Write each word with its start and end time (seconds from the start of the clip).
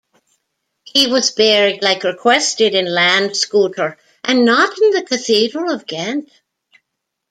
He 0.83 1.05
was 1.05 1.29
buried 1.29 1.83
like 1.83 2.03
requested 2.03 2.73
in 2.73 2.85
Landskouter, 2.85 3.97
and 4.23 4.45
not 4.45 4.75
in 4.81 4.89
the 4.93 5.03
Cathedral 5.03 5.69
of 5.71 5.85
Ghent. 5.85 6.31